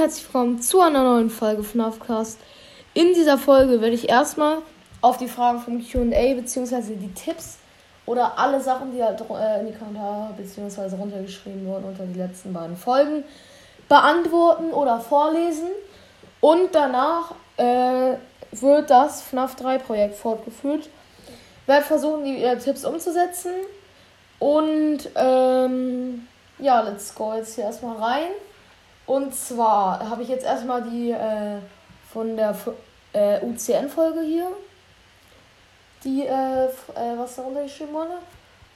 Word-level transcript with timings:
herzlich 0.00 0.24
willkommen 0.24 0.62
zu 0.62 0.80
einer 0.80 1.04
neuen 1.04 1.28
Folge 1.28 1.62
FNAFcast. 1.62 2.38
In 2.94 3.12
dieser 3.12 3.36
Folge 3.36 3.82
werde 3.82 3.94
ich 3.94 4.08
erstmal 4.08 4.62
auf 5.02 5.18
die 5.18 5.28
Fragen 5.28 5.60
vom 5.60 5.86
QA 5.86 6.34
bzw. 6.36 6.94
die 6.94 7.12
Tipps 7.12 7.58
oder 8.06 8.38
alle 8.38 8.62
Sachen, 8.62 8.92
die 8.94 9.04
halt 9.04 9.20
äh, 9.20 9.60
in 9.60 9.66
die 9.66 9.74
Kommentare 9.74 10.32
bzw. 10.38 10.96
runtergeschrieben 10.96 11.66
wurden 11.66 11.84
unter 11.84 12.06
die 12.06 12.18
letzten 12.18 12.54
beiden 12.54 12.78
Folgen, 12.78 13.24
beantworten 13.90 14.72
oder 14.72 15.00
vorlesen. 15.00 15.68
Und 16.40 16.74
danach 16.74 17.34
äh, 17.58 18.14
wird 18.52 18.88
das 18.88 19.20
FNAF 19.20 19.54
3 19.56 19.78
Projekt 19.80 20.14
fortgeführt. 20.14 20.88
Ich 21.60 21.68
werde 21.68 21.84
versuchen, 21.84 22.24
die 22.24 22.42
äh, 22.42 22.56
Tipps 22.56 22.86
umzusetzen. 22.86 23.52
Und 24.38 25.10
ähm, 25.14 26.26
ja, 26.58 26.80
let's 26.80 27.14
go 27.14 27.34
jetzt 27.34 27.54
hier 27.56 27.64
erstmal 27.64 27.98
rein. 27.98 28.30
Und 29.10 29.34
zwar 29.34 30.08
habe 30.08 30.22
ich 30.22 30.28
jetzt 30.28 30.44
erstmal 30.44 30.82
die 30.82 31.10
äh, 31.10 31.58
von 32.12 32.36
der 32.36 32.56
äh, 33.12 33.44
UCN-Folge 33.44 34.20
hier, 34.20 34.46
die, 36.04 36.26
äh, 36.26 36.66
äh, 36.66 36.68
was 37.18 37.34
darunter 37.34 37.64
geschrieben 37.64 37.92
wurde. 37.92 38.18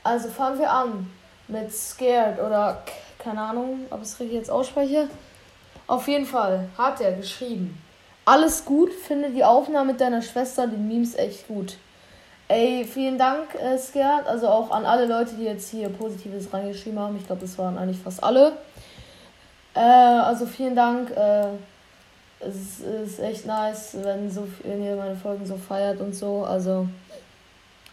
Also 0.02 0.28
fangen 0.30 0.58
wir 0.58 0.72
an 0.72 1.08
mit 1.46 1.72
Scared 1.72 2.40
oder 2.40 2.82
keine 3.16 3.42
Ahnung, 3.42 3.86
ob 3.90 4.02
ich 4.02 4.08
es 4.08 4.18
richtig 4.18 4.38
jetzt 4.38 4.50
ausspreche. 4.50 5.08
Auf 5.86 6.08
jeden 6.08 6.26
Fall 6.26 6.68
hat 6.76 7.00
er 7.00 7.12
geschrieben. 7.12 7.80
Alles 8.24 8.64
gut, 8.64 8.92
finde 8.92 9.30
die 9.30 9.44
Aufnahme 9.44 9.92
mit 9.92 10.00
deiner 10.00 10.20
Schwester, 10.20 10.66
die 10.66 10.76
Memes 10.76 11.14
echt 11.14 11.46
gut. 11.46 11.76
Ey, 12.48 12.84
vielen 12.84 13.18
Dank, 13.18 13.54
äh, 13.54 13.78
Scared. 13.78 14.26
Also 14.26 14.48
auch 14.48 14.72
an 14.72 14.84
alle 14.84 15.06
Leute, 15.06 15.36
die 15.36 15.44
jetzt 15.44 15.70
hier 15.70 15.90
Positives 15.90 16.52
reingeschrieben 16.52 16.98
haben. 16.98 17.16
Ich 17.18 17.24
glaube, 17.24 17.42
das 17.42 17.56
waren 17.56 17.78
eigentlich 17.78 18.00
fast 18.00 18.24
alle. 18.24 18.54
Äh, 19.74 19.80
also 19.80 20.46
vielen 20.46 20.76
Dank. 20.76 21.10
Äh, 21.10 21.48
es 22.40 22.80
ist 22.80 23.20
echt 23.20 23.46
nice, 23.46 23.96
wenn, 24.02 24.30
so, 24.30 24.46
wenn 24.62 24.82
ihr 24.84 24.96
meine 24.96 25.16
Folgen 25.16 25.46
so 25.46 25.56
feiert 25.56 26.00
und 26.00 26.14
so. 26.14 26.44
Also 26.44 26.86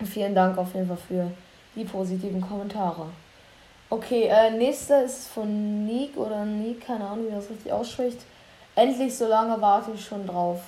vielen 0.03 0.36
Dank 0.36 0.58
auf 0.58 0.73
jeden 0.73 0.88
Fall 0.88 0.97
für 0.97 1.31
die 1.75 1.86
positiven 1.86 2.42
Kommentare. 2.42 3.08
Okay, 3.89 4.23
äh, 4.23 4.52
nächster 4.52 5.03
ist 5.03 5.28
von 5.28 5.86
Nick 5.86 6.16
oder 6.16 6.45
Nick, 6.45 6.86
keine 6.86 7.05
Ahnung, 7.05 7.28
wie 7.28 7.36
das 7.36 7.50
richtig 7.50 7.72
ausspricht. 7.72 8.20
Endlich, 8.75 9.17
so 9.17 9.27
lange 9.27 9.59
warte 9.61 9.92
ich 9.92 10.05
schon 10.05 10.25
drauf. 10.25 10.61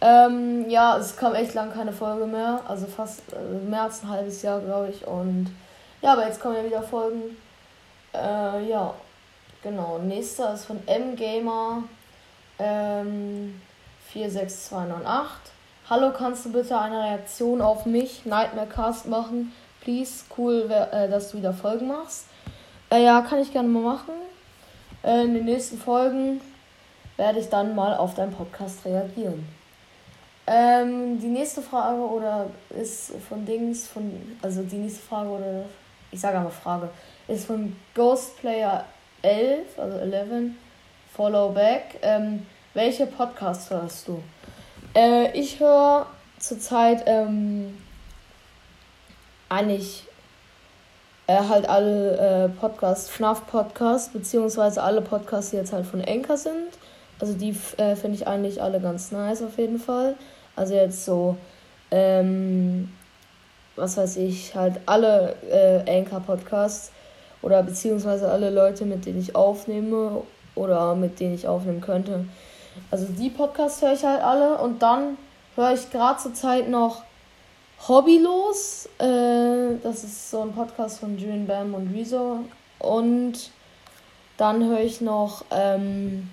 Ähm, 0.00 0.68
ja, 0.68 0.98
es 0.98 1.16
kam 1.16 1.34
echt 1.34 1.54
lang 1.54 1.72
keine 1.72 1.92
Folge 1.92 2.26
mehr. 2.26 2.60
Also 2.68 2.86
fast 2.86 3.22
äh, 3.32 3.68
mehr 3.68 3.82
als 3.82 4.02
ein 4.02 4.10
halbes 4.10 4.42
Jahr, 4.42 4.60
glaube 4.60 4.90
ich. 4.90 5.06
Und 5.06 5.50
ja, 6.02 6.12
aber 6.12 6.26
jetzt 6.26 6.40
kommen 6.40 6.56
ja 6.56 6.64
wieder 6.64 6.82
Folgen. 6.82 7.36
Äh, 8.12 8.68
ja, 8.68 8.94
genau. 9.64 9.98
Nächster 9.98 10.54
ist 10.54 10.66
von 10.66 10.80
M-Gamer 10.86 11.82
ähm, 12.60 13.60
46298. 14.12 15.52
Hallo, 15.90 16.12
kannst 16.16 16.44
du 16.44 16.52
bitte 16.52 16.78
eine 16.78 17.02
Reaktion 17.02 17.60
auf 17.60 17.84
mich, 17.84 18.24
Nightmare 18.24 18.68
Cast, 18.68 19.06
machen? 19.06 19.52
Please, 19.80 20.24
cool, 20.38 20.70
äh, 20.70 21.08
dass 21.08 21.32
du 21.32 21.38
wieder 21.38 21.52
Folgen 21.52 21.88
machst. 21.88 22.26
Äh, 22.90 23.04
ja, 23.04 23.22
kann 23.22 23.40
ich 23.40 23.52
gerne 23.52 23.68
mal 23.68 23.82
machen. 23.82 24.14
Äh, 25.02 25.24
in 25.24 25.34
den 25.34 25.44
nächsten 25.44 25.78
Folgen 25.78 26.40
werde 27.16 27.40
ich 27.40 27.48
dann 27.48 27.74
mal 27.74 27.96
auf 27.96 28.14
deinen 28.14 28.32
Podcast 28.32 28.84
reagieren. 28.84 29.46
Ähm, 30.46 31.18
die 31.20 31.28
nächste 31.28 31.62
Frage 31.62 32.00
oder 32.00 32.46
ist 32.70 33.12
von 33.28 33.44
Dings, 33.46 33.86
von, 33.86 34.36
also 34.42 34.62
die 34.62 34.76
nächste 34.76 35.00
Frage 35.00 35.28
oder, 35.30 35.64
ich 36.10 36.20
sage 36.20 36.36
einmal 36.36 36.52
Frage, 36.52 36.90
ist 37.28 37.46
von 37.46 37.74
Ghostplayer 37.94 38.84
11, 39.24 39.78
also 39.78 39.98
11, 39.98 40.52
Follow 41.14 41.50
Back. 41.50 41.98
Ähm, 42.02 42.46
welche 42.74 43.06
Podcasts 43.06 43.70
hörst 43.70 44.08
du? 44.08 44.22
Äh, 44.94 45.32
ich 45.38 45.60
höre 45.60 46.06
zurzeit 46.38 47.04
ähm, 47.06 47.78
eigentlich 49.48 50.04
äh, 51.26 51.38
halt 51.48 51.68
alle 51.68 52.16
äh, 52.16 52.48
Podcasts, 52.48 53.08
FNAF 53.08 53.46
Podcasts, 53.46 54.12
beziehungsweise 54.12 54.82
alle 54.82 55.00
Podcasts, 55.00 55.50
die 55.50 55.56
jetzt 55.56 55.72
halt 55.72 55.86
von 55.86 56.04
Anchor 56.04 56.36
sind. 56.36 56.68
Also 57.18 57.32
die 57.32 57.56
äh, 57.78 57.96
finde 57.96 58.16
ich 58.16 58.26
eigentlich 58.26 58.60
alle 58.60 58.80
ganz 58.80 59.10
nice 59.12 59.42
auf 59.42 59.56
jeden 59.56 59.78
Fall. 59.78 60.16
Also 60.56 60.74
jetzt 60.74 61.04
so, 61.04 61.36
ähm, 61.90 62.92
was 63.76 63.96
weiß 63.96 64.16
ich, 64.18 64.54
halt 64.54 64.80
alle 64.86 65.36
äh, 65.50 65.98
Anchor-Podcasts 65.98 66.90
oder 67.44 67.62
beziehungsweise 67.62 68.30
alle 68.30 68.48
Leute, 68.48 68.86
mit 68.86 69.04
denen 69.04 69.20
ich 69.20 69.36
aufnehme 69.36 70.22
oder 70.54 70.94
mit 70.94 71.20
denen 71.20 71.34
ich 71.34 71.46
aufnehmen 71.46 71.82
könnte. 71.82 72.24
Also 72.90 73.06
die 73.06 73.28
Podcasts 73.28 73.82
höre 73.82 73.92
ich 73.92 74.02
halt 74.02 74.22
alle 74.22 74.56
und 74.56 74.82
dann 74.82 75.18
höre 75.54 75.74
ich 75.74 75.90
gerade 75.90 76.18
zur 76.18 76.32
Zeit 76.32 76.70
noch 76.70 77.02
Hobbylos. 77.86 78.88
Äh, 78.98 79.76
das 79.82 80.04
ist 80.04 80.30
so 80.30 80.40
ein 80.40 80.52
Podcast 80.52 81.00
von 81.00 81.18
Julian 81.18 81.46
Bam 81.46 81.74
und 81.74 81.94
Rezo. 81.94 82.38
Und 82.78 83.50
dann 84.38 84.64
höre 84.64 84.80
ich 84.80 85.02
noch 85.02 85.44
ähm, 85.50 86.30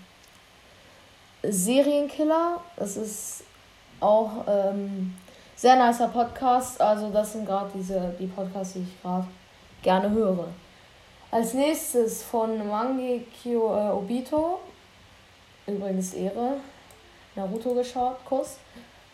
Serienkiller. 1.43 2.61
Das 2.77 2.95
ist 2.95 3.43
auch 3.99 4.45
ähm, 4.47 5.13
sehr 5.57 5.75
nicer 5.75 6.07
Podcast. 6.07 6.79
Also 6.79 7.09
das 7.09 7.33
sind 7.33 7.45
gerade 7.45 7.69
diese 7.75 8.15
die 8.17 8.27
Podcasts, 8.27 8.73
die 8.75 8.79
ich 8.79 9.01
gerade 9.01 9.27
gerne 9.83 10.09
höre. 10.09 10.47
Als 11.31 11.53
nächstes 11.53 12.23
von 12.23 12.67
Mangekyo 12.67 13.73
äh, 13.73 13.91
Obito. 13.91 14.59
Übrigens 15.65 16.13
Ehre. 16.13 16.57
Naruto 17.35 17.73
geschaut, 17.73 18.17
Kuss. 18.25 18.57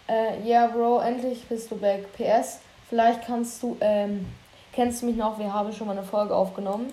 Äh, 0.07 0.41
yeah, 0.43 0.65
Bro, 0.67 0.99
endlich 0.99 1.47
bist 1.47 1.69
du 1.69 1.77
back. 1.77 2.11
PS, 2.13 2.59
vielleicht 2.89 3.25
kannst 3.25 3.61
du, 3.61 3.77
ähm, 3.81 4.25
kennst 4.73 5.01
du 5.01 5.05
mich 5.05 5.15
noch? 5.15 5.37
Wir 5.37 5.53
haben 5.53 5.71
schon 5.71 5.85
mal 5.85 5.95
eine 5.95 6.05
Folge 6.05 6.35
aufgenommen. 6.35 6.91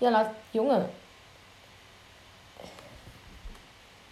Ja, 0.00 0.10
na, 0.10 0.30
Junge, 0.54 0.88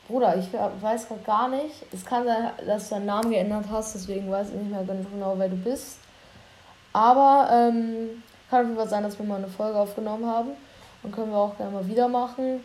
Bruder, 0.08 0.36
ich 0.36 0.52
weiß 0.52 1.08
gerade 1.08 1.22
gar 1.22 1.48
nicht. 1.48 1.84
Es 1.92 2.04
kann 2.04 2.24
sein, 2.24 2.50
dass 2.64 2.88
du 2.88 2.94
deinen 2.96 3.06
Namen 3.06 3.30
geändert 3.30 3.64
hast, 3.70 3.94
deswegen 3.94 4.30
weiß 4.30 4.50
ich 4.50 4.54
nicht 4.54 4.70
mehr 4.70 4.84
genau, 4.84 5.34
wer 5.36 5.48
du 5.48 5.56
bist. 5.56 5.98
Aber 6.92 7.48
ähm, 7.50 8.22
kann 8.50 8.60
auf 8.60 8.66
jeden 8.66 8.76
Fall 8.76 8.88
sein, 8.88 9.02
dass 9.02 9.18
wir 9.18 9.26
mal 9.26 9.36
eine 9.36 9.48
Folge 9.48 9.78
aufgenommen 9.78 10.26
haben. 10.26 10.50
Und 11.02 11.12
können 11.14 11.30
wir 11.30 11.38
auch 11.38 11.56
gerne 11.56 11.72
mal 11.72 11.86
wieder 11.86 12.08
machen. 12.08 12.60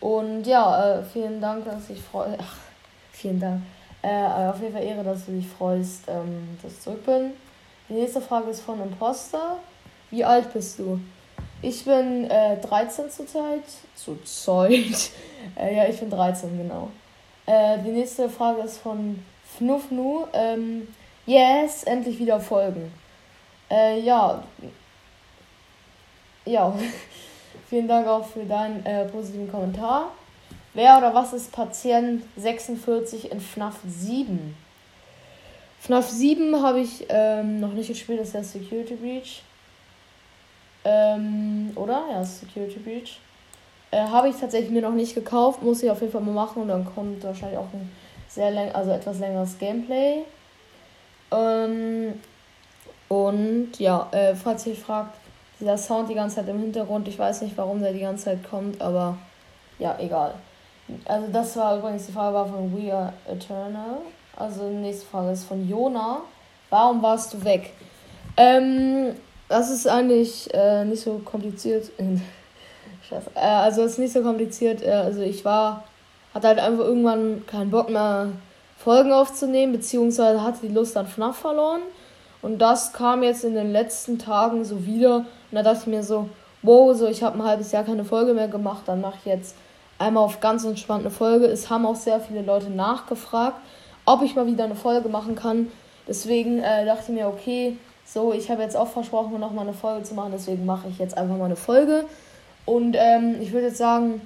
Und 0.00 0.44
ja, 0.44 0.98
äh, 0.98 1.02
vielen 1.02 1.40
Dank, 1.40 1.64
dass 1.64 1.90
ich 1.90 2.00
freue. 2.00 2.36
Vielen 3.12 3.40
Dank. 3.40 3.62
Äh, 4.02 4.48
auf 4.48 4.60
jeden 4.60 4.72
Fall 4.72 4.84
Ehre, 4.84 5.02
dass 5.02 5.26
du 5.26 5.32
dich 5.32 5.48
freust, 5.48 6.04
ähm, 6.06 6.56
dass 6.62 6.72
ich 6.72 6.80
zurück 6.80 7.04
bin. 7.04 7.32
Die 7.88 7.94
nächste 7.94 8.20
Frage 8.20 8.50
ist 8.50 8.60
von 8.60 8.80
Imposter. 8.80 9.56
Wie 10.10 10.24
alt 10.24 10.52
bist 10.52 10.78
du? 10.78 11.00
Ich 11.62 11.84
bin 11.84 12.30
äh, 12.30 12.60
13 12.60 13.10
zurzeit. 13.10 13.64
Zurzeit. 13.96 15.10
äh, 15.58 15.76
ja, 15.76 15.88
ich 15.88 15.98
bin 15.98 16.10
13, 16.10 16.56
genau. 16.56 16.90
Äh, 17.46 17.78
die 17.78 17.90
nächste 17.90 18.28
Frage 18.28 18.62
ist 18.62 18.78
von 18.78 19.24
Fnufnu. 19.56 20.26
Ähm, 20.32 20.86
yes, 21.26 21.82
endlich 21.84 22.18
wieder 22.20 22.38
Folgen. 22.38 22.92
Äh, 23.70 24.00
ja. 24.00 24.44
Ja. 26.48 26.72
Vielen 27.68 27.86
Dank 27.86 28.06
auch 28.06 28.26
für 28.26 28.44
deinen 28.44 28.84
äh, 28.86 29.04
positiven 29.04 29.50
Kommentar. 29.50 30.12
Wer 30.72 30.96
oder 30.96 31.14
was 31.14 31.34
ist 31.34 31.52
Patient 31.52 32.22
46 32.36 33.30
in 33.30 33.40
FNAF 33.40 33.76
7? 33.86 34.56
FNAF 35.80 36.08
7 36.08 36.62
habe 36.62 36.80
ich 36.80 37.04
ähm, 37.10 37.60
noch 37.60 37.72
nicht 37.74 37.88
gespielt, 37.88 38.20
das 38.20 38.28
ist 38.28 38.34
der 38.34 38.44
Security 38.44 38.94
Breach. 38.94 39.42
Ähm, 40.84 41.72
oder? 41.74 42.04
Ja, 42.10 42.24
Security 42.24 42.78
Breach. 42.78 43.20
Äh, 43.90 43.98
Habe 43.98 44.30
ich 44.30 44.36
tatsächlich 44.36 44.70
mir 44.70 44.82
noch 44.82 44.92
nicht 44.92 45.14
gekauft, 45.14 45.62
muss 45.62 45.82
ich 45.82 45.90
auf 45.90 46.00
jeden 46.00 46.12
Fall 46.12 46.22
mal 46.22 46.32
machen 46.32 46.62
und 46.62 46.68
dann 46.68 46.86
kommt 46.86 47.22
wahrscheinlich 47.24 47.58
auch 47.58 47.72
ein 47.74 47.90
sehr 48.28 48.50
lang, 48.50 48.72
also 48.72 48.92
etwas 48.92 49.18
längeres 49.18 49.58
Gameplay. 49.58 50.22
Ähm, 51.30 52.14
und 53.08 53.78
ja, 53.78 54.08
äh, 54.12 54.34
falls 54.34 54.66
ihr 54.66 54.74
fragt, 54.74 55.18
dieser 55.60 55.78
Sound 55.78 56.08
die 56.08 56.14
ganze 56.14 56.36
Zeit 56.36 56.48
im 56.48 56.60
Hintergrund, 56.60 57.08
ich 57.08 57.18
weiß 57.18 57.42
nicht, 57.42 57.56
warum 57.56 57.80
der 57.80 57.92
die 57.92 58.00
ganze 58.00 58.26
Zeit 58.26 58.48
kommt, 58.48 58.80
aber 58.80 59.16
ja, 59.78 59.96
egal. 59.98 60.34
Also 61.04 61.26
das 61.32 61.56
war 61.56 61.78
übrigens 61.78 62.06
die 62.06 62.12
Frage 62.12 62.34
war 62.34 62.46
von 62.46 62.76
We 62.76 62.92
Are 62.92 63.12
Eternal. 63.26 63.98
Also 64.36 64.68
die 64.68 64.76
nächste 64.76 65.06
Frage 65.06 65.32
ist 65.32 65.44
von 65.44 65.68
Jona. 65.68 66.22
Warum 66.70 67.02
warst 67.02 67.34
du 67.34 67.44
weg? 67.44 67.72
Ähm, 68.36 69.14
das 69.48 69.70
ist 69.70 69.86
eigentlich 69.86 70.52
äh, 70.54 70.84
nicht 70.84 71.02
so 71.02 71.18
kompliziert. 71.18 71.90
Scheiße. 73.08 73.30
Äh, 73.34 73.40
also 73.40 73.82
es 73.82 73.92
ist 73.92 73.98
nicht 73.98 74.12
so 74.12 74.22
kompliziert. 74.22 74.82
Äh, 74.82 74.92
also 74.92 75.20
ich 75.22 75.44
war, 75.44 75.84
hatte 76.32 76.48
halt 76.48 76.58
einfach 76.58 76.84
irgendwann 76.84 77.44
keinen 77.46 77.70
Bock 77.70 77.90
mehr 77.90 78.28
Folgen 78.76 79.12
aufzunehmen, 79.12 79.72
beziehungsweise 79.72 80.42
hatte 80.42 80.66
die 80.66 80.72
Lust 80.72 80.96
an 80.96 81.06
FNAF 81.06 81.36
verloren. 81.36 81.80
Und 82.42 82.58
das 82.58 82.92
kam 82.92 83.22
jetzt 83.22 83.44
in 83.44 83.54
den 83.54 83.72
letzten 83.72 84.18
Tagen 84.18 84.64
so 84.64 84.86
wieder. 84.86 85.16
Und 85.16 85.26
da 85.52 85.62
dachte 85.62 85.80
ich 85.82 85.86
mir 85.86 86.02
so, 86.02 86.28
wow, 86.62 86.96
so 86.96 87.06
ich 87.06 87.22
habe 87.22 87.38
ein 87.38 87.44
halbes 87.44 87.72
Jahr 87.72 87.84
keine 87.84 88.04
Folge 88.04 88.34
mehr 88.34 88.48
gemacht, 88.48 88.82
dann 88.86 89.00
mache 89.00 89.16
ich 89.20 89.26
jetzt 89.26 89.56
einmal 89.98 90.24
auf 90.24 90.40
ganz 90.40 90.64
entspannte 90.64 91.10
Folge. 91.10 91.46
Es 91.46 91.70
haben 91.70 91.86
auch 91.86 91.96
sehr 91.96 92.20
viele 92.20 92.42
Leute 92.42 92.70
nachgefragt, 92.70 93.60
ob 94.04 94.22
ich 94.22 94.36
mal 94.36 94.46
wieder 94.46 94.64
eine 94.64 94.76
Folge 94.76 95.08
machen 95.08 95.34
kann. 95.34 95.70
Deswegen 96.06 96.60
äh, 96.60 96.86
dachte 96.86 97.04
ich 97.08 97.14
mir, 97.14 97.28
okay, 97.28 97.76
so, 98.04 98.32
ich 98.32 98.50
habe 98.50 98.62
jetzt 98.62 98.76
auch 98.76 98.88
versprochen, 98.88 99.38
nochmal 99.38 99.66
eine 99.66 99.76
Folge 99.76 100.04
zu 100.04 100.14
machen, 100.14 100.32
deswegen 100.32 100.64
mache 100.64 100.88
ich 100.88 100.98
jetzt 100.98 101.18
einfach 101.18 101.36
mal 101.36 101.44
eine 101.44 101.56
Folge. 101.56 102.06
Und 102.64 102.96
ähm, 102.98 103.36
ich 103.40 103.52
würde 103.52 103.66
jetzt 103.66 103.78
sagen, 103.78 104.22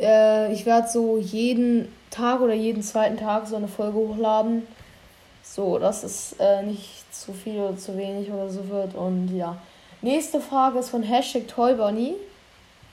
äh, 0.00 0.52
ich 0.52 0.66
werde 0.66 0.88
so 0.88 1.16
jeden 1.16 1.92
Tag 2.10 2.40
oder 2.40 2.54
jeden 2.54 2.82
zweiten 2.82 3.16
Tag 3.16 3.46
so 3.46 3.56
eine 3.56 3.68
Folge 3.68 3.98
hochladen. 3.98 4.66
So, 5.54 5.78
dass 5.78 6.02
es 6.02 6.34
äh, 6.38 6.62
nicht 6.62 7.14
zu 7.14 7.32
viel 7.32 7.60
oder 7.60 7.76
zu 7.76 7.96
wenig 7.96 8.30
oder 8.30 8.50
so 8.50 8.68
wird. 8.68 8.94
Und 8.94 9.34
ja. 9.34 9.56
Nächste 10.02 10.40
Frage 10.40 10.78
ist 10.78 10.90
von 10.90 11.02
Hashtag 11.02 11.48
Toybunny. 11.48 12.16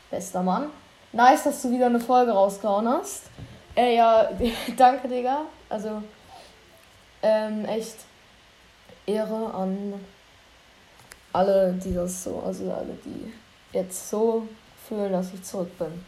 Bester 0.09 0.43
Mann. 0.43 0.69
Nice, 1.11 1.43
dass 1.43 1.61
du 1.61 1.71
wieder 1.71 1.87
eine 1.87 1.99
Folge 1.99 2.31
rausgehauen 2.31 2.87
hast. 2.87 3.23
Äh, 3.75 3.95
ja, 3.95 4.29
danke, 4.77 5.07
Digga. 5.07 5.41
Also, 5.69 6.01
ähm, 7.21 7.65
echt 7.65 7.97
Ehre 9.05 9.53
an 9.53 9.93
alle, 11.33 11.73
die 11.73 11.93
das 11.93 12.23
so, 12.23 12.41
also 12.45 12.71
alle, 12.71 12.97
die 13.03 13.33
jetzt 13.73 14.09
so 14.09 14.47
fühlen, 14.87 15.11
dass 15.11 15.33
ich 15.33 15.43
zurück 15.43 15.77
bin. 15.77 16.05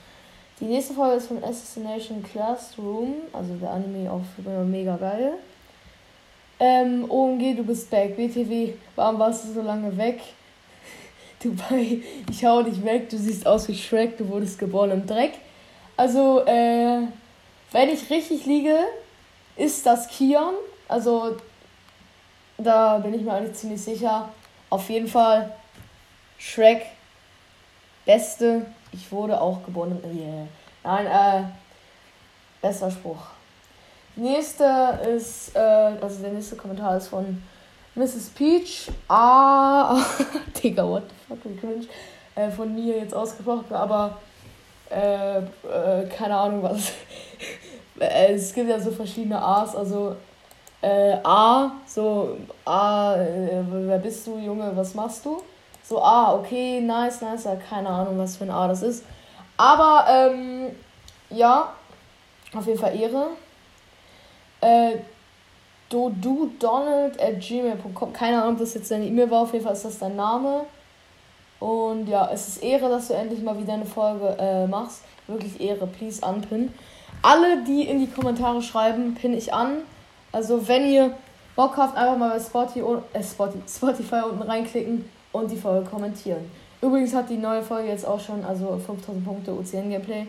Die 0.60 0.66
nächste 0.66 0.94
Folge 0.94 1.18
ist 1.18 1.28
von 1.28 1.44
Assassination 1.44 2.24
Classroom, 2.24 3.16
also 3.34 3.56
der 3.56 3.72
Anime 3.72 4.10
auf 4.10 4.24
mega 4.66 4.96
geil. 4.96 5.34
Ähm, 6.60 7.10
OMG, 7.10 7.56
du 7.56 7.64
bist 7.64 7.90
back. 7.90 8.16
BTW, 8.16 8.74
warum 8.96 9.20
warst 9.20 9.46
du 9.46 9.54
so 9.54 9.62
lange 9.62 9.96
weg? 9.98 10.22
Du 11.44 11.54
bei, 11.54 12.00
ich 12.32 12.46
hau 12.46 12.64
dich 12.64 12.84
weg, 12.84 13.10
du 13.10 13.18
siehst 13.18 13.46
aus 13.46 13.68
wie 13.68 13.76
Shrek, 13.76 14.18
du 14.18 14.28
wurdest 14.30 14.58
geboren 14.58 14.90
im 14.92 15.06
Dreck. 15.06 15.34
Also, 15.98 16.44
äh, 16.46 17.02
wenn 17.72 17.90
ich 17.90 18.10
richtig 18.10 18.46
liege, 18.46 18.80
ist 19.56 19.86
das 19.86 20.08
Kion. 20.08 20.56
Also, 20.88 21.36
da 22.58 22.98
bin 23.00 23.14
ich 23.14 23.22
mir 23.22 23.34
eigentlich 23.34 23.56
ziemlich 23.56 23.82
sicher. 23.82 24.30
Auf 24.70 24.90
jeden 24.90 25.08
Fall 25.08 25.54
Shrek, 26.38 26.86
beste. 28.06 28.66
Ich 28.92 29.12
wurde 29.12 29.40
auch 29.40 29.64
geboren. 29.64 30.00
Yeah. 30.06 30.48
Nein, 30.84 31.06
äh, 31.06 31.44
bester 32.62 32.90
Spruch. 32.90 33.35
Nächste 34.16 35.00
ist, 35.16 35.56
äh, 35.56 35.60
also 35.60 36.22
der 36.22 36.32
nächste 36.32 36.56
Kommentar 36.56 36.98
ist 36.98 37.10
von 37.10 37.42
Mrs. 37.96 38.30
Peach. 38.30 38.90
Ah, 39.08 39.98
Digga, 40.64 40.88
what 40.88 41.04
the 41.10 41.16
fuck, 41.28 41.40
wie 41.44 41.58
cringe. 41.58 41.88
Äh, 42.36 42.50
von 42.50 42.74
mir 42.74 42.98
jetzt 42.98 43.14
ausgesprochen, 43.14 43.74
aber 43.74 44.18
äh, 44.90 45.38
äh, 45.38 46.08
keine 46.10 46.38
Ahnung 46.38 46.64
was. 46.64 46.92
Äh, 47.98 48.34
es 48.34 48.54
gibt 48.54 48.70
ja 48.70 48.78
so 48.78 48.92
verschiedene 48.92 49.42
A's, 49.42 49.74
also 49.74 50.18
äh, 50.82 51.14
A, 51.24 51.72
so 51.88 52.38
A, 52.66 53.16
äh, 53.16 53.64
wer 53.70 54.00
bist 54.00 54.28
du, 54.28 54.38
Junge, 54.38 54.70
was 54.76 54.94
machst 54.94 55.26
du? 55.26 55.42
So 55.82 56.02
A, 56.04 56.34
okay, 56.34 56.82
nice, 56.82 57.22
nice, 57.22 57.48
keine 57.70 57.88
Ahnung, 57.88 58.18
was 58.18 58.36
für 58.36 58.44
ein 58.44 58.52
A 58.52 58.68
das 58.68 58.82
ist. 58.82 59.06
Aber, 59.56 60.06
ähm, 60.10 60.76
ja, 61.30 61.70
auf 62.54 62.68
jeden 62.68 62.80
Fall 62.80 63.00
Ehre. 63.00 63.28
Äh, 64.66 64.98
dodudonald 65.90 67.22
at 67.22 67.40
gmail.com. 67.40 68.12
Keine 68.14 68.42
Ahnung, 68.42 68.54
ob 68.54 68.60
das 68.60 68.74
jetzt 68.74 68.90
deine 68.90 69.06
E-Mail 69.06 69.30
war. 69.30 69.44
Auf 69.44 69.54
jeden 69.54 69.64
Fall 69.64 69.74
ist 69.74 69.86
das 69.86 70.00
dein 70.00 70.16
Name. 70.16 70.66
Und 71.60 72.08
ja, 72.08 72.28
es 72.34 72.48
ist 72.48 72.64
Ehre, 72.64 72.90
dass 72.90 73.10
du 73.10 73.14
endlich 73.14 73.44
mal 73.44 73.60
wieder 73.60 73.74
eine 73.74 73.86
Folge 73.86 74.36
äh, 74.40 74.66
machst. 74.66 75.04
Wirklich 75.28 75.62
Ehre. 75.62 75.86
Please 75.86 76.26
unpin. 76.26 76.74
Alle, 77.22 77.64
die 77.64 77.84
in 77.84 78.00
die 78.00 78.08
Kommentare 78.08 78.60
schreiben, 78.64 79.14
pin 79.14 79.38
ich 79.38 79.54
an. 79.54 79.84
Also, 80.32 80.68
wenn 80.68 80.88
ihr 80.92 81.16
Bock 81.56 81.78
habt, 81.78 81.96
einfach 81.96 82.18
mal 82.18 82.32
bei 82.32 82.40
Spotify, 82.40 82.98
äh, 83.14 83.24
Spotify 83.24 84.22
unten 84.28 84.42
reinklicken 84.42 85.08
und 85.32 85.52
die 85.52 85.58
Folge 85.58 85.88
kommentieren. 85.88 86.50
Übrigens 86.82 87.14
hat 87.14 87.30
die 87.30 87.38
neue 87.38 87.62
Folge 87.62 87.90
jetzt 87.90 88.06
auch 88.06 88.20
schon, 88.20 88.44
also 88.44 88.82
5000 88.84 89.24
Punkte 89.24 89.54
UCN 89.54 89.92
Gameplay, 89.92 90.26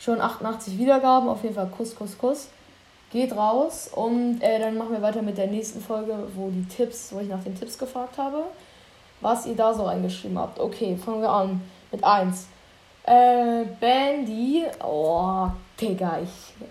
schon 0.00 0.20
88 0.20 0.76
Wiedergaben. 0.76 1.28
Auf 1.28 1.42
jeden 1.44 1.54
Fall 1.54 1.68
Kuss, 1.68 1.94
Kuss, 1.94 2.18
Kuss 2.18 2.48
geht 3.10 3.36
raus 3.36 3.90
und 3.92 4.40
äh, 4.40 4.58
dann 4.60 4.78
machen 4.78 4.92
wir 4.92 5.02
weiter 5.02 5.22
mit 5.22 5.36
der 5.36 5.48
nächsten 5.48 5.80
Folge, 5.80 6.16
wo 6.34 6.48
die 6.48 6.66
Tipps, 6.66 7.12
wo 7.12 7.20
ich 7.20 7.28
nach 7.28 7.42
den 7.42 7.58
Tipps 7.58 7.76
gefragt 7.76 8.16
habe, 8.18 8.44
was 9.20 9.46
ihr 9.46 9.56
da 9.56 9.74
so 9.74 9.84
reingeschrieben 9.84 10.38
habt. 10.38 10.60
Okay, 10.60 10.96
fangen 10.96 11.20
wir 11.20 11.30
an 11.30 11.60
mit 11.90 12.04
1. 12.04 12.46
Äh, 13.04 13.64
Bandy, 13.80 14.64
oh, 14.84 15.48
Digga, 15.80 16.20
ich. 16.22 16.54
Ja. 16.60 16.66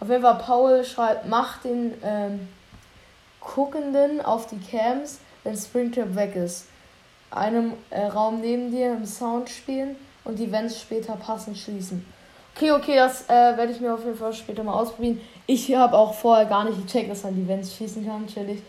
Auf 0.00 0.08
jeden 0.08 0.22
Fall, 0.22 0.38
Paul 0.38 0.84
schreibt, 0.84 1.26
mach 1.26 1.60
den 1.62 1.94
ähm, 2.02 2.48
Guckenden 3.40 4.20
auf 4.20 4.46
die 4.46 4.58
Cams, 4.58 5.18
wenn 5.44 5.56
Springtrap 5.56 6.14
weg 6.14 6.36
ist. 6.36 6.66
Einem 7.30 7.74
äh, 7.90 8.06
Raum 8.06 8.40
neben 8.40 8.70
dir 8.70 8.92
im 8.92 9.06
Sound 9.06 9.50
spielen 9.50 9.96
und 10.24 10.38
die 10.38 10.50
Vents 10.50 10.80
später 10.80 11.16
passend 11.16 11.58
schließen. 11.58 12.04
Okay, 12.58 12.72
okay, 12.72 12.96
das 12.96 13.22
äh, 13.28 13.56
werde 13.56 13.70
ich 13.70 13.80
mir 13.80 13.94
auf 13.94 14.04
jeden 14.04 14.16
Fall 14.16 14.32
später 14.32 14.64
mal 14.64 14.72
ausprobieren. 14.72 15.20
Ich 15.46 15.72
habe 15.76 15.96
auch 15.96 16.12
vorher 16.12 16.44
gar 16.44 16.64
nicht 16.64 16.84
gecheckt, 16.84 17.08
dass 17.08 17.22
man 17.22 17.36
die 17.36 17.46
Vents 17.46 17.72
schießen 17.76 18.04
kann, 18.04 18.26
chillig. 18.26 18.64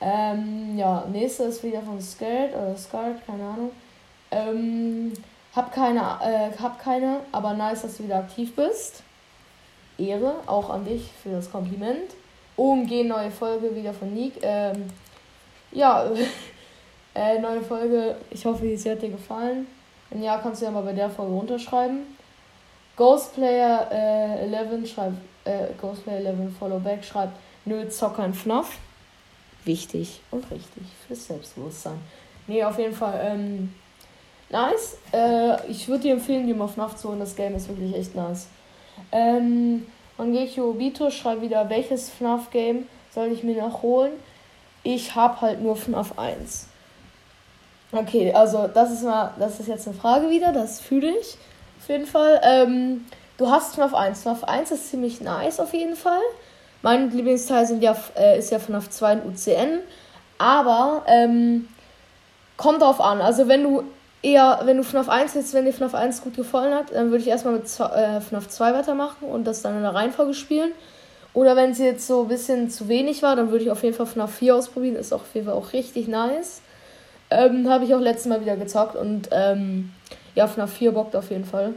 Ähm, 0.00 0.78
ja, 0.78 1.04
nächste 1.12 1.42
ist 1.42 1.62
wieder 1.62 1.82
von 1.82 2.00
Scared 2.00 2.54
oder 2.54 2.74
Scared, 2.74 3.26
keine 3.26 3.42
Ahnung. 3.44 3.70
Ähm, 4.30 5.12
hab 5.54 5.74
keine, 5.74 6.00
äh, 6.22 6.58
hab 6.58 6.82
keine, 6.82 7.20
aber 7.30 7.52
nice, 7.52 7.82
dass 7.82 7.98
du 7.98 8.04
wieder 8.04 8.16
aktiv 8.16 8.56
bist. 8.56 9.02
Ehre, 9.98 10.36
auch 10.46 10.70
an 10.70 10.86
dich 10.86 11.10
für 11.22 11.32
das 11.32 11.52
Kompliment. 11.52 12.14
OMG, 12.56 13.04
neue 13.04 13.30
Folge 13.30 13.76
wieder 13.76 13.92
von 13.92 14.14
Nick. 14.14 14.38
Ähm, 14.40 14.86
ja, 15.72 16.10
äh, 17.14 17.38
neue 17.40 17.60
Folge. 17.60 18.16
Ich 18.30 18.46
hoffe, 18.46 18.74
sie 18.74 18.90
hat 18.90 19.02
dir 19.02 19.10
gefallen. 19.10 19.66
Wenn 20.08 20.22
ja, 20.22 20.38
kannst 20.38 20.62
du 20.62 20.64
ja 20.64 20.70
mal 20.70 20.82
bei 20.82 20.94
der 20.94 21.10
Folge 21.10 21.34
runterschreiben. 21.34 22.17
Ghostplayer 22.98 23.88
äh, 23.92 24.52
11 24.52 24.92
schreibt, 24.92 25.14
äh, 25.44 25.68
Ghostplayer 25.80 26.18
11 26.18 26.58
Followback 26.58 27.04
schreibt, 27.04 27.32
nö, 27.64 27.88
Zocker 27.88 28.24
in 28.24 28.34
FNAF. 28.34 28.76
Wichtig 29.64 30.20
und 30.32 30.50
richtig 30.50 30.82
fürs 31.06 31.28
Selbstbewusstsein. 31.28 32.00
Nee, 32.48 32.64
auf 32.64 32.76
jeden 32.76 32.94
Fall, 32.94 33.20
ähm, 33.22 33.72
nice. 34.50 34.98
Äh, 35.12 35.70
ich 35.70 35.86
würde 35.86 36.02
dir 36.02 36.14
empfehlen, 36.14 36.48
dir 36.48 36.56
mal 36.56 36.66
FNAF 36.66 36.96
zu 36.96 37.10
holen. 37.10 37.20
Das 37.20 37.36
Game 37.36 37.54
ist 37.54 37.68
wirklich 37.68 37.94
echt 37.94 38.16
nice. 38.16 38.48
Ähm, 39.12 39.86
Mangecho 40.16 40.70
Obito 40.70 41.08
schreibt 41.10 41.42
wieder, 41.42 41.70
welches 41.70 42.10
FNAF-Game 42.10 42.88
soll 43.14 43.28
ich 43.28 43.44
mir 43.44 43.62
noch 43.62 43.82
holen? 43.82 44.12
Ich 44.82 45.14
habe 45.14 45.40
halt 45.40 45.62
nur 45.62 45.76
FNAF 45.76 46.18
1. 46.18 46.66
Okay, 47.92 48.32
also 48.32 48.66
das 48.66 48.90
ist 48.90 49.04
mal, 49.04 49.34
das 49.38 49.60
ist 49.60 49.68
jetzt 49.68 49.86
eine 49.86 49.96
Frage 49.96 50.28
wieder, 50.30 50.52
das 50.52 50.80
fühle 50.80 51.16
ich 51.16 51.38
auf 51.80 51.88
jeden 51.88 52.06
Fall. 52.06 52.40
Ähm, 52.42 53.06
du 53.36 53.50
hast 53.50 53.74
FNAF 53.74 53.94
1. 53.94 54.22
FNAF 54.22 54.44
1 54.44 54.70
ist 54.72 54.90
ziemlich 54.90 55.20
nice 55.20 55.60
auf 55.60 55.72
jeden 55.72 55.96
Fall. 55.96 56.20
Mein 56.82 57.10
Lieblingsteil 57.10 57.66
sind 57.66 57.82
ja, 57.82 57.96
äh, 58.16 58.38
ist 58.38 58.50
ja 58.50 58.58
FNAF 58.58 58.90
2 58.90 59.12
und 59.14 59.26
UCN. 59.26 59.80
Aber 60.38 61.04
ähm, 61.06 61.68
kommt 62.56 62.82
drauf 62.82 63.00
an. 63.00 63.20
Also 63.20 63.48
wenn 63.48 63.62
du 63.62 63.84
eher, 64.22 64.60
wenn 64.64 64.76
du 64.76 64.84
FNAF 64.84 65.08
1 65.08 65.34
jetzt, 65.34 65.54
wenn 65.54 65.64
dir 65.64 65.72
FNAF 65.72 65.94
1 65.94 66.22
gut 66.22 66.36
gefallen 66.36 66.74
hat, 66.74 66.92
dann 66.92 67.10
würde 67.10 67.22
ich 67.22 67.28
erstmal 67.28 67.54
mit 67.54 67.64
äh, 67.64 68.20
FNAF 68.20 68.48
2 68.48 68.74
weitermachen 68.74 69.24
und 69.28 69.44
das 69.44 69.62
dann 69.62 69.76
in 69.76 69.82
der 69.82 69.94
Reihenfolge 69.94 70.34
spielen. 70.34 70.72
Oder 71.34 71.56
wenn 71.56 71.70
es 71.70 71.78
jetzt 71.78 72.06
so 72.06 72.22
ein 72.22 72.28
bisschen 72.28 72.70
zu 72.70 72.88
wenig 72.88 73.22
war, 73.22 73.36
dann 73.36 73.50
würde 73.50 73.64
ich 73.64 73.70
auf 73.70 73.82
jeden 73.82 73.94
Fall 73.94 74.06
FNAF 74.06 74.34
4 74.34 74.56
ausprobieren. 74.56 74.96
Ist 74.96 75.12
auf 75.12 75.34
jeden 75.34 75.46
Fall 75.46 75.54
auch 75.54 75.72
richtig 75.72 76.08
nice. 76.08 76.62
Ähm, 77.30 77.68
Habe 77.68 77.84
ich 77.84 77.94
auch 77.94 78.00
letztes 78.00 78.26
Mal 78.26 78.40
wieder 78.40 78.56
gezockt 78.56 78.96
und 78.96 79.28
ähm, 79.32 79.92
ja, 80.38 80.46
FNAF 80.46 80.72
4 80.72 80.92
bockt 80.92 81.16
auf 81.16 81.30
jeden 81.30 81.44
Fall. 81.44 81.74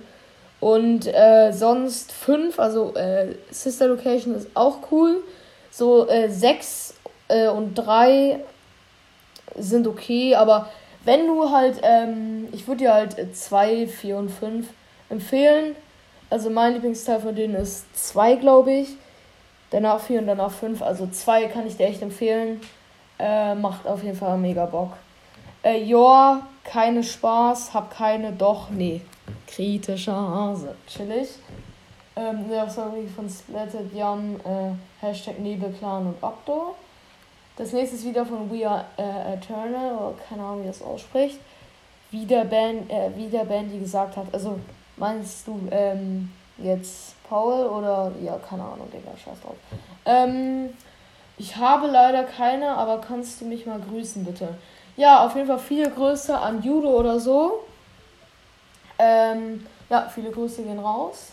Und 0.59 1.07
äh, 1.07 1.51
sonst 1.51 2.11
5, 2.11 2.59
also 2.59 2.93
äh, 2.93 3.33
Sister 3.49 3.87
Location 3.87 4.35
ist 4.35 4.49
auch 4.53 4.91
cool. 4.91 5.23
So 5.71 6.07
6 6.07 6.93
äh, 7.27 7.45
äh, 7.45 7.47
und 7.49 7.73
3 7.73 8.39
sind 9.57 9.87
okay, 9.87 10.35
aber 10.35 10.69
wenn 11.03 11.25
du 11.25 11.49
halt, 11.49 11.79
ähm, 11.81 12.49
ich 12.51 12.67
würde 12.67 12.83
dir 12.83 12.93
halt 12.93 13.35
2, 13.35 13.87
4 13.87 14.17
und 14.17 14.29
5 14.29 14.67
empfehlen. 15.09 15.75
Also 16.29 16.51
mein 16.51 16.73
Lieblingsteil 16.73 17.19
von 17.19 17.35
denen 17.35 17.55
ist 17.55 17.85
2, 17.97 18.35
glaube 18.35 18.71
ich. 18.71 18.89
Danach 19.71 19.99
4 19.99 20.19
und 20.19 20.27
danach 20.27 20.51
5. 20.51 20.83
Also 20.83 21.07
2 21.07 21.47
kann 21.47 21.65
ich 21.65 21.77
dir 21.77 21.87
echt 21.87 22.03
empfehlen. 22.03 22.61
Äh, 23.17 23.55
macht 23.55 23.87
auf 23.87 24.03
jeden 24.03 24.15
Fall 24.15 24.37
mega 24.37 24.67
Bock. 24.67 24.91
Äh, 25.63 25.83
ja, 25.83 26.47
keine 26.63 27.03
Spaß, 27.03 27.73
hab 27.73 27.91
keine, 27.91 28.31
doch, 28.31 28.69
nee. 28.69 29.01
Kritischer 29.47 30.15
Hase. 30.15 30.75
Chillig. 30.87 31.29
Ähm, 32.15 32.45
ja, 32.51 32.69
sorry 32.69 33.07
von 33.07 33.29
Splatted 33.29 33.93
Jan, 33.93 34.39
äh, 34.43 35.05
Hashtag 35.05 35.39
Nebelplan 35.39 36.07
und 36.07 36.21
Octo. 36.21 36.75
Das 37.57 37.73
nächste 37.73 37.95
ist 37.95 38.05
wieder 38.05 38.25
von 38.25 38.51
We 38.51 38.67
Are 38.67 38.85
äh, 38.97 39.33
Eternal, 39.33 39.93
oder 39.95 40.13
keine 40.27 40.43
Ahnung, 40.43 40.63
wie 40.63 40.67
das 40.67 40.81
ausspricht. 40.81 41.39
Wie 42.09 42.25
der 42.25 42.45
Band, 42.45 42.89
äh, 42.89 43.11
wie 43.15 43.27
der 43.27 43.45
Band, 43.45 43.71
die 43.71 43.79
gesagt 43.79 44.17
hat, 44.17 44.25
also 44.33 44.59
Meinst 45.01 45.47
du 45.47 45.59
ähm, 45.71 46.31
jetzt 46.59 47.15
Paul 47.27 47.65
oder 47.65 48.11
ja, 48.23 48.37
keine 48.37 48.61
Ahnung, 48.61 48.87
Digga, 48.93 49.17
scheiß 49.17 49.41
drauf. 49.41 49.55
Ähm, 50.05 50.69
ich 51.39 51.55
habe 51.55 51.87
leider 51.87 52.23
keine, 52.23 52.69
aber 52.77 53.01
kannst 53.01 53.41
du 53.41 53.45
mich 53.45 53.65
mal 53.65 53.79
grüßen, 53.79 54.23
bitte? 54.23 54.49
Ja, 54.97 55.25
auf 55.25 55.35
jeden 55.35 55.47
Fall 55.47 55.59
viele 55.59 55.89
Grüße 55.89 56.37
an 56.37 56.61
Judo 56.61 56.89
oder 56.89 57.19
so. 57.19 57.63
Ähm, 58.99 59.65
ja, 59.89 60.09
viele 60.13 60.31
Grüße 60.31 60.63
gehen 60.63 60.79
raus. 60.79 61.31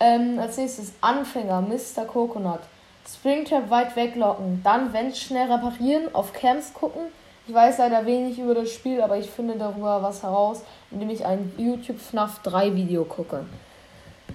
Ähm, 0.00 0.38
als 0.38 0.56
nächstes 0.56 0.92
Anfänger, 1.00 1.60
Mr. 1.60 2.04
Coconut. 2.04 2.60
Springtrap 3.06 3.70
weit 3.70 3.96
weglocken. 3.96 4.62
Dann 4.62 4.92
Vents 4.92 5.20
schnell 5.20 5.50
reparieren, 5.50 6.14
auf 6.14 6.32
Camps 6.32 6.72
gucken. 6.72 7.02
Ich 7.46 7.54
weiß 7.54 7.78
leider 7.78 8.06
wenig 8.06 8.38
über 8.38 8.54
das 8.54 8.70
Spiel, 8.72 9.02
aber 9.02 9.18
ich 9.18 9.30
finde 9.30 9.56
darüber 9.56 10.02
was 10.02 10.22
heraus, 10.22 10.62
indem 10.90 11.10
ich 11.10 11.26
ein 11.26 11.52
YouTube 11.58 12.00
FNAF 12.00 12.40
3 12.42 12.74
Video 12.74 13.04
gucke. 13.04 13.44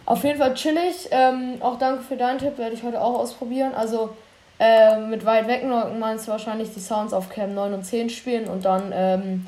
Auf 0.05 0.23
jeden 0.23 0.37
Fall 0.37 0.53
chillig. 0.53 1.07
Ähm, 1.11 1.57
auch 1.61 1.79
danke 1.79 2.03
für 2.03 2.17
deinen 2.17 2.39
Tipp, 2.39 2.57
werde 2.57 2.75
ich 2.75 2.83
heute 2.83 3.01
auch 3.01 3.19
ausprobieren. 3.19 3.73
Also 3.73 4.11
äh, 4.59 4.99
mit 4.99 5.25
weit 5.25 5.47
weglocken 5.47 5.99
meinst 5.99 6.27
du 6.27 6.31
wahrscheinlich 6.31 6.73
die 6.73 6.79
Sounds 6.79 7.13
auf 7.13 7.29
Cam 7.29 7.53
9 7.53 7.73
und 7.73 7.83
10 7.83 8.09
spielen 8.09 8.47
und 8.47 8.65
dann 8.65 8.91
ähm, 8.93 9.47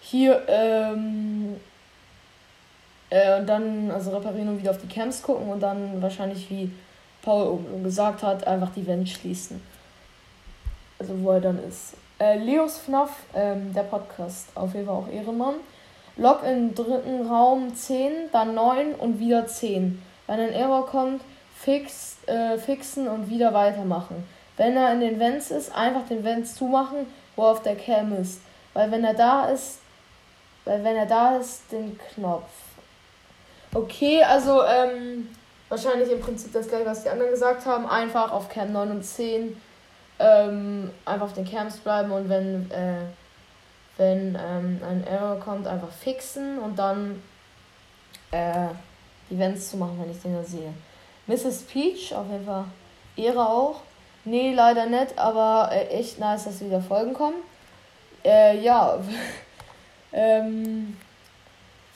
hier 0.00 0.42
ähm, 0.46 1.56
äh, 3.08 3.38
und 3.38 3.46
dann 3.46 3.90
also 3.90 4.10
reparieren 4.10 4.48
und 4.48 4.60
wieder 4.60 4.70
auf 4.70 4.78
die 4.78 4.88
Camps 4.88 5.22
gucken 5.22 5.48
und 5.48 5.60
dann 5.60 6.02
wahrscheinlich 6.02 6.50
wie 6.50 6.70
Paul 7.22 7.60
gesagt 7.82 8.22
hat, 8.22 8.46
einfach 8.46 8.70
die 8.74 8.86
Wand 8.86 9.08
schließen. 9.08 9.62
Also 10.98 11.20
wo 11.22 11.30
er 11.30 11.40
dann 11.40 11.62
ist. 11.64 11.94
Äh, 12.18 12.38
Leos 12.38 12.78
FNAF, 12.78 13.10
ähm, 13.34 13.72
der 13.72 13.82
Podcast, 13.84 14.48
auf 14.54 14.74
jeden 14.74 14.86
Fall 14.86 14.96
auch 14.96 15.08
Ehrenmann. 15.08 15.54
Log 16.16 16.42
im 16.44 16.74
dritten 16.74 17.26
Raum 17.26 17.74
10, 17.74 18.30
dann 18.32 18.54
9 18.54 18.94
und 18.94 19.18
wieder 19.18 19.46
10. 19.46 20.02
Wenn 20.26 20.40
ein 20.40 20.52
Error 20.52 20.86
kommt, 20.86 21.22
fix, 21.56 22.18
äh, 22.26 22.58
fixen 22.58 23.08
und 23.08 23.30
wieder 23.30 23.54
weitermachen. 23.54 24.24
Wenn 24.56 24.76
er 24.76 24.92
in 24.92 25.00
den 25.00 25.18
Vents 25.18 25.50
ist, 25.50 25.74
einfach 25.74 26.06
den 26.06 26.24
Vents 26.24 26.54
zumachen, 26.54 27.06
wo 27.36 27.42
er 27.42 27.52
auf 27.52 27.62
der 27.62 27.76
Cam 27.76 28.12
ist. 28.20 28.40
Weil 28.74 28.90
wenn 28.90 29.04
er 29.04 29.14
da 29.14 29.46
ist, 29.46 29.78
weil 30.64 30.84
wenn 30.84 30.96
er 30.96 31.06
da 31.06 31.36
ist, 31.36 31.70
den 31.72 31.98
Knopf. 31.98 32.50
Okay, 33.74 34.22
also 34.22 34.62
ähm, 34.64 35.28
wahrscheinlich 35.68 36.10
im 36.10 36.20
Prinzip 36.20 36.52
das 36.52 36.68
gleiche, 36.68 36.86
was 36.86 37.02
die 37.02 37.08
anderen 37.08 37.30
gesagt 37.30 37.64
haben. 37.66 37.88
Einfach 37.88 38.30
auf 38.30 38.48
Cam 38.48 38.72
9 38.72 38.90
und 38.90 39.02
10 39.02 39.56
ähm, 40.18 40.90
einfach 41.04 41.26
auf 41.26 41.32
den 41.32 41.44
Camps 41.44 41.78
bleiben 41.78 42.12
und 42.12 42.28
wenn, 42.28 42.70
äh, 42.70 43.00
wenn 43.96 44.38
ähm, 44.40 44.80
ein 44.88 45.04
Error 45.06 45.40
kommt, 45.40 45.66
einfach 45.66 45.90
fixen 45.90 46.58
und 46.58 46.78
dann 46.78 47.22
äh, 48.30 48.68
Events 49.30 49.70
zu 49.70 49.76
machen, 49.76 49.98
wenn 50.00 50.10
ich 50.10 50.20
den 50.20 50.34
da 50.34 50.44
sehe. 50.44 50.72
Mrs. 51.26 51.62
Peach, 51.62 52.14
auf 52.14 52.26
jeden 52.30 52.44
Fall 52.44 52.64
Ehre 53.16 53.48
auch. 53.48 53.80
Nee, 54.24 54.52
leider 54.54 54.86
nicht, 54.86 55.18
aber 55.18 55.70
äh, 55.72 55.86
echt 55.88 56.18
nice, 56.18 56.44
dass 56.44 56.60
wieder 56.60 56.80
Folgen 56.80 57.12
kommen. 57.12 57.36
Äh, 58.24 58.60
ja. 58.60 58.98
ähm, 60.12 60.96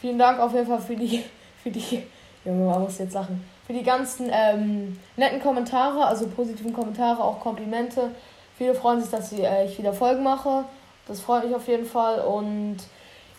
vielen 0.00 0.18
Dank 0.18 0.40
auf 0.40 0.52
jeden 0.52 0.66
Fall 0.66 0.80
für 0.80 0.96
die, 0.96 1.22
für 1.62 1.70
die, 1.70 2.02
Junge, 2.44 2.64
man 2.64 2.82
muss 2.82 2.98
jetzt 2.98 3.14
lachen, 3.14 3.44
für 3.66 3.72
die 3.72 3.82
ganzen 3.82 4.30
ähm, 4.32 4.98
netten 5.16 5.40
Kommentare, 5.40 6.06
also 6.06 6.26
positiven 6.26 6.72
Kommentare, 6.72 7.22
auch 7.22 7.40
Komplimente. 7.40 8.10
Viele 8.58 8.74
freuen 8.74 9.00
sich, 9.00 9.10
dass 9.10 9.32
äh, 9.32 9.66
ich 9.66 9.78
wieder 9.78 9.92
Folgen 9.92 10.22
mache. 10.22 10.64
Das 11.06 11.20
freut 11.20 11.44
mich 11.44 11.54
auf 11.54 11.68
jeden 11.68 11.86
Fall. 11.86 12.20
Und 12.20 12.78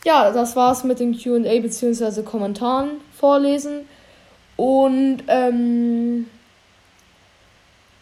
ja, 0.05 0.31
das 0.31 0.55
war's 0.55 0.83
mit 0.83 0.99
dem 0.99 1.17
QA 1.17 1.59
bzw. 1.59 2.21
Kommentaren 2.23 3.01
vorlesen. 3.13 3.87
Und 4.55 5.23
ähm, 5.27 6.27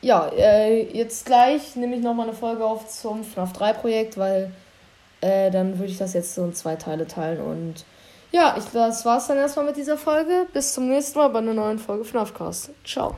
ja, 0.05 0.27
äh, 0.37 0.83
jetzt 0.95 1.25
gleich 1.25 1.75
nehme 1.75 1.95
ich 1.95 2.03
nochmal 2.03 2.27
eine 2.27 2.37
Folge 2.37 2.63
auf 2.63 2.87
zum 2.87 3.23
FNAF 3.23 3.53
3 3.53 3.73
Projekt, 3.73 4.19
weil 4.19 4.51
äh, 5.21 5.49
dann 5.49 5.79
würde 5.79 5.91
ich 5.91 5.97
das 5.97 6.13
jetzt 6.13 6.35
so 6.35 6.43
in 6.43 6.53
zwei 6.53 6.75
Teile 6.75 7.07
teilen. 7.07 7.41
Und 7.41 7.85
ja, 8.31 8.55
ich, 8.55 8.65
das 8.65 9.03
war's 9.03 9.25
dann 9.25 9.37
erstmal 9.37 9.65
mit 9.65 9.77
dieser 9.77 9.97
Folge. 9.97 10.45
Bis 10.53 10.75
zum 10.75 10.89
nächsten 10.89 11.17
Mal 11.17 11.29
bei 11.29 11.39
einer 11.39 11.55
neuen 11.55 11.79
Folge 11.79 12.05
FNAF 12.05 12.35
Cast. 12.35 12.69
Ciao. 12.85 13.15